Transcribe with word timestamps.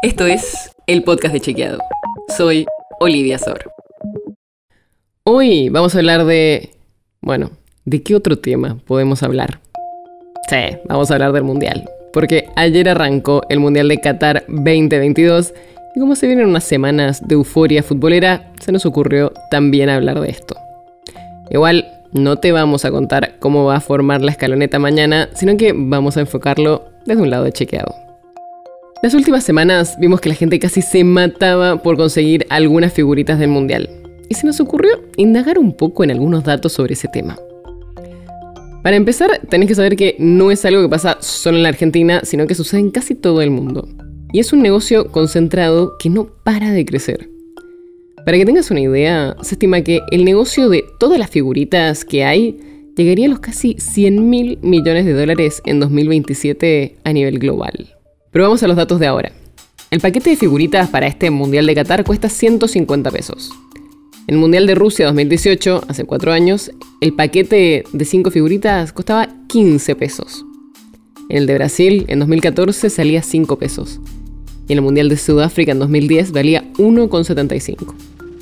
Esto 0.00 0.26
es 0.26 0.70
el 0.86 1.02
podcast 1.02 1.34
de 1.34 1.40
Chequeado. 1.40 1.80
Soy 2.36 2.66
Olivia 3.00 3.36
Sor. 3.36 3.72
Hoy 5.24 5.70
vamos 5.70 5.96
a 5.96 5.98
hablar 5.98 6.24
de... 6.24 6.70
Bueno, 7.20 7.50
¿de 7.84 8.04
qué 8.04 8.14
otro 8.14 8.38
tema 8.38 8.78
podemos 8.86 9.24
hablar? 9.24 9.58
Sí, 10.48 10.78
vamos 10.84 11.10
a 11.10 11.14
hablar 11.14 11.32
del 11.32 11.42
Mundial. 11.42 11.90
Porque 12.12 12.48
ayer 12.54 12.88
arrancó 12.88 13.42
el 13.48 13.58
Mundial 13.58 13.88
de 13.88 13.98
Qatar 13.98 14.44
2022 14.46 15.52
y 15.96 15.98
como 15.98 16.14
se 16.14 16.28
vienen 16.28 16.46
unas 16.46 16.62
semanas 16.62 17.26
de 17.26 17.34
euforia 17.34 17.82
futbolera, 17.82 18.52
se 18.60 18.70
nos 18.70 18.86
ocurrió 18.86 19.32
también 19.50 19.88
hablar 19.88 20.20
de 20.20 20.30
esto. 20.30 20.56
Igual, 21.50 21.88
no 22.12 22.36
te 22.36 22.52
vamos 22.52 22.84
a 22.84 22.92
contar 22.92 23.34
cómo 23.40 23.64
va 23.64 23.74
a 23.74 23.80
formar 23.80 24.22
la 24.22 24.30
escaloneta 24.30 24.78
mañana, 24.78 25.28
sino 25.34 25.56
que 25.56 25.72
vamos 25.74 26.16
a 26.16 26.20
enfocarlo 26.20 26.84
desde 27.04 27.20
un 27.20 27.30
lado 27.30 27.42
de 27.42 27.52
chequeado. 27.52 28.07
Las 29.00 29.14
últimas 29.14 29.44
semanas 29.44 29.96
vimos 30.00 30.20
que 30.20 30.28
la 30.28 30.34
gente 30.34 30.58
casi 30.58 30.82
se 30.82 31.04
mataba 31.04 31.80
por 31.84 31.96
conseguir 31.96 32.44
algunas 32.50 32.92
figuritas 32.92 33.38
del 33.38 33.48
Mundial, 33.48 33.88
y 34.28 34.34
se 34.34 34.44
nos 34.44 34.58
ocurrió 34.58 35.04
indagar 35.16 35.56
un 35.56 35.72
poco 35.72 36.02
en 36.02 36.10
algunos 36.10 36.42
datos 36.42 36.72
sobre 36.72 36.94
ese 36.94 37.06
tema. 37.06 37.38
Para 38.82 38.96
empezar, 38.96 39.40
tenés 39.48 39.68
que 39.68 39.76
saber 39.76 39.94
que 39.94 40.16
no 40.18 40.50
es 40.50 40.64
algo 40.64 40.82
que 40.82 40.88
pasa 40.88 41.16
solo 41.20 41.58
en 41.58 41.62
la 41.62 41.68
Argentina, 41.68 42.22
sino 42.24 42.48
que 42.48 42.56
sucede 42.56 42.80
en 42.80 42.90
casi 42.90 43.14
todo 43.14 43.40
el 43.40 43.52
mundo. 43.52 43.88
Y 44.32 44.40
es 44.40 44.52
un 44.52 44.62
negocio 44.62 45.12
concentrado 45.12 45.96
que 46.00 46.10
no 46.10 46.30
para 46.42 46.72
de 46.72 46.84
crecer. 46.84 47.30
Para 48.24 48.36
que 48.36 48.46
tengas 48.46 48.72
una 48.72 48.80
idea, 48.80 49.36
se 49.42 49.54
estima 49.54 49.82
que 49.82 50.00
el 50.10 50.24
negocio 50.24 50.68
de 50.68 50.84
todas 50.98 51.20
las 51.20 51.30
figuritas 51.30 52.04
que 52.04 52.24
hay 52.24 52.58
llegaría 52.96 53.26
a 53.26 53.30
los 53.30 53.38
casi 53.38 53.76
100 53.78 54.28
mil 54.28 54.58
millones 54.60 55.06
de 55.06 55.12
dólares 55.12 55.62
en 55.66 55.78
2027 55.78 56.96
a 57.04 57.12
nivel 57.12 57.38
global. 57.38 57.97
Pero 58.30 58.44
vamos 58.44 58.62
a 58.62 58.68
los 58.68 58.76
datos 58.76 59.00
de 59.00 59.06
ahora. 59.06 59.32
El 59.90 60.00
paquete 60.00 60.30
de 60.30 60.36
figuritas 60.36 60.90
para 60.90 61.06
este 61.06 61.30
Mundial 61.30 61.66
de 61.66 61.74
Qatar 61.74 62.04
cuesta 62.04 62.28
150 62.28 63.10
pesos. 63.10 63.50
En 64.26 64.34
el 64.34 64.40
Mundial 64.40 64.66
de 64.66 64.74
Rusia 64.74 65.06
2018, 65.06 65.84
hace 65.88 66.04
4 66.04 66.32
años, 66.32 66.70
el 67.00 67.14
paquete 67.14 67.84
de 67.90 68.04
5 68.04 68.30
figuritas 68.30 68.92
costaba 68.92 69.28
15 69.48 69.96
pesos. 69.96 70.44
En 71.30 71.38
el 71.38 71.46
de 71.46 71.54
Brasil, 71.54 72.04
en 72.08 72.18
2014, 72.18 72.90
salía 72.90 73.22
5 73.22 73.58
pesos. 73.58 73.98
Y 74.68 74.72
en 74.72 74.78
el 74.78 74.84
Mundial 74.84 75.08
de 75.08 75.16
Sudáfrica 75.16 75.72
en 75.72 75.78
2010 75.78 76.32
valía 76.32 76.64
1,75. 76.74 77.94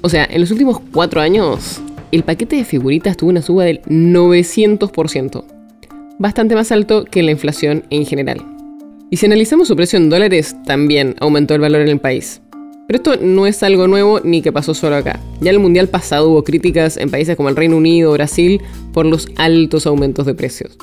O 0.00 0.08
sea, 0.08 0.26
en 0.28 0.40
los 0.40 0.50
últimos 0.50 0.80
4 0.92 1.20
años, 1.20 1.80
el 2.10 2.24
paquete 2.24 2.56
de 2.56 2.64
figuritas 2.64 3.16
tuvo 3.16 3.30
una 3.30 3.42
suba 3.42 3.62
del 3.64 3.82
900%. 3.82 5.44
Bastante 6.18 6.56
más 6.56 6.72
alto 6.72 7.04
que 7.04 7.22
la 7.22 7.30
inflación 7.30 7.84
en 7.90 8.04
general. 8.04 8.57
Y 9.10 9.16
si 9.16 9.26
analizamos 9.26 9.68
su 9.68 9.76
precio 9.76 9.96
en 9.96 10.10
dólares, 10.10 10.54
también 10.66 11.14
aumentó 11.20 11.54
el 11.54 11.62
valor 11.62 11.80
en 11.80 11.88
el 11.88 11.98
país. 11.98 12.42
Pero 12.86 12.96
esto 12.96 13.16
no 13.22 13.46
es 13.46 13.62
algo 13.62 13.86
nuevo 13.86 14.20
ni 14.22 14.42
que 14.42 14.52
pasó 14.52 14.74
solo 14.74 14.96
acá. 14.96 15.18
Ya 15.40 15.50
en 15.50 15.56
el 15.56 15.62
Mundial 15.62 15.88
pasado 15.88 16.28
hubo 16.28 16.44
críticas 16.44 16.98
en 16.98 17.10
países 17.10 17.36
como 17.36 17.48
el 17.48 17.56
Reino 17.56 17.76
Unido 17.76 18.10
o 18.10 18.14
Brasil 18.14 18.60
por 18.92 19.06
los 19.06 19.28
altos 19.36 19.86
aumentos 19.86 20.26
de 20.26 20.34
precios. 20.34 20.76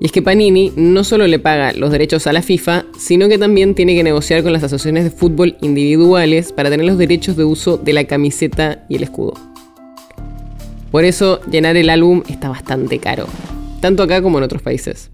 Y 0.00 0.06
es 0.06 0.12
que 0.12 0.22
Panini 0.22 0.72
no 0.76 1.04
solo 1.04 1.26
le 1.26 1.38
paga 1.38 1.72
los 1.72 1.92
derechos 1.92 2.26
a 2.26 2.32
la 2.32 2.42
FIFA, 2.42 2.86
sino 2.98 3.28
que 3.28 3.38
también 3.38 3.74
tiene 3.74 3.94
que 3.94 4.02
negociar 4.02 4.42
con 4.42 4.52
las 4.52 4.64
asociaciones 4.64 5.04
de 5.04 5.10
fútbol 5.10 5.56
individuales 5.60 6.52
para 6.52 6.70
tener 6.70 6.86
los 6.86 6.98
derechos 6.98 7.36
de 7.36 7.44
uso 7.44 7.76
de 7.76 7.92
la 7.92 8.04
camiseta 8.04 8.84
y 8.88 8.96
el 8.96 9.04
escudo. 9.04 9.34
Por 10.90 11.04
eso 11.04 11.40
llenar 11.50 11.76
el 11.76 11.90
álbum 11.90 12.22
está 12.28 12.48
bastante 12.48 12.98
caro, 12.98 13.26
tanto 13.80 14.02
acá 14.02 14.22
como 14.22 14.38
en 14.38 14.44
otros 14.44 14.62
países. 14.62 15.10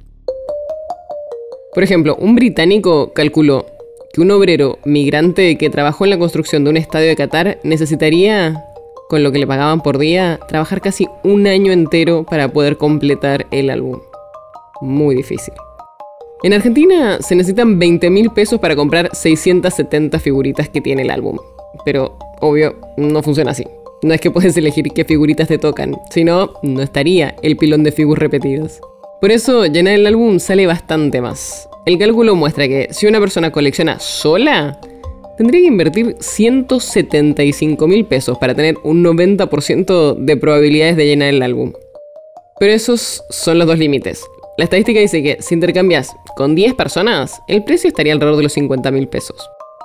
Por 1.76 1.84
ejemplo, 1.84 2.16
un 2.18 2.34
británico 2.34 3.12
calculó 3.12 3.66
que 4.10 4.22
un 4.22 4.30
obrero 4.30 4.78
migrante 4.86 5.58
que 5.58 5.68
trabajó 5.68 6.04
en 6.04 6.10
la 6.10 6.18
construcción 6.18 6.64
de 6.64 6.70
un 6.70 6.78
estadio 6.78 7.08
de 7.08 7.16
Qatar 7.16 7.58
necesitaría, 7.64 8.64
con 9.10 9.22
lo 9.22 9.30
que 9.30 9.38
le 9.38 9.46
pagaban 9.46 9.82
por 9.82 9.98
día, 9.98 10.40
trabajar 10.48 10.80
casi 10.80 11.06
un 11.22 11.46
año 11.46 11.72
entero 11.72 12.24
para 12.24 12.50
poder 12.50 12.78
completar 12.78 13.46
el 13.50 13.68
álbum. 13.68 14.00
Muy 14.80 15.16
difícil. 15.16 15.52
En 16.42 16.54
Argentina 16.54 17.18
se 17.20 17.36
necesitan 17.36 17.78
20 17.78 18.08
mil 18.08 18.30
pesos 18.30 18.58
para 18.58 18.74
comprar 18.74 19.10
670 19.12 20.18
figuritas 20.18 20.70
que 20.70 20.80
tiene 20.80 21.02
el 21.02 21.10
álbum. 21.10 21.36
Pero, 21.84 22.16
obvio, 22.40 22.74
no 22.96 23.22
funciona 23.22 23.50
así. 23.50 23.66
No 24.02 24.14
es 24.14 24.22
que 24.22 24.30
puedes 24.30 24.56
elegir 24.56 24.86
qué 24.94 25.04
figuritas 25.04 25.48
te 25.48 25.58
tocan, 25.58 25.94
sino 26.08 26.54
no 26.62 26.80
estaría 26.80 27.36
el 27.42 27.58
pilón 27.58 27.82
de 27.82 27.92
figuras 27.92 28.22
repetidas. 28.22 28.80
Por 29.20 29.30
eso 29.30 29.64
llenar 29.64 29.94
el 29.94 30.06
álbum 30.06 30.38
sale 30.38 30.66
bastante 30.66 31.22
más. 31.22 31.68
El 31.86 31.98
cálculo 31.98 32.34
muestra 32.34 32.68
que 32.68 32.88
si 32.90 33.06
una 33.06 33.18
persona 33.18 33.50
colecciona 33.50 33.98
sola, 33.98 34.78
tendría 35.38 35.60
que 35.62 35.68
invertir 35.68 36.16
175 36.20 37.86
mil 37.86 38.04
pesos 38.04 38.36
para 38.36 38.54
tener 38.54 38.76
un 38.82 39.02
90% 39.02 40.16
de 40.16 40.36
probabilidades 40.36 40.96
de 40.96 41.06
llenar 41.06 41.28
el 41.28 41.42
álbum. 41.42 41.72
Pero 42.58 42.72
esos 42.72 43.22
son 43.30 43.58
los 43.58 43.66
dos 43.66 43.78
límites. 43.78 44.22
La 44.58 44.64
estadística 44.64 45.00
dice 45.00 45.22
que 45.22 45.38
si 45.40 45.54
intercambias 45.54 46.14
con 46.36 46.54
10 46.54 46.74
personas, 46.74 47.40
el 47.48 47.64
precio 47.64 47.88
estaría 47.88 48.12
alrededor 48.12 48.36
de 48.36 48.42
los 48.42 48.52
50 48.52 48.90
mil 48.90 49.08
pesos. 49.08 49.36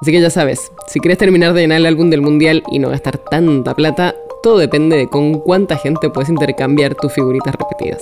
Así 0.02 0.12
que 0.12 0.20
ya 0.20 0.30
sabes, 0.30 0.72
si 0.88 1.00
quieres 1.00 1.18
terminar 1.18 1.54
de 1.54 1.62
llenar 1.62 1.78
el 1.78 1.86
álbum 1.86 2.10
del 2.10 2.22
mundial 2.22 2.64
y 2.70 2.80
no 2.80 2.90
gastar 2.90 3.18
tanta 3.18 3.76
plata, 3.76 4.16
todo 4.44 4.58
depende 4.58 4.98
de 4.98 5.08
con 5.08 5.40
cuánta 5.40 5.78
gente 5.78 6.10
puedes 6.10 6.30
intercambiar 6.30 6.96
tus 6.96 7.14
figuritas 7.14 7.56
repetidas. 7.56 8.02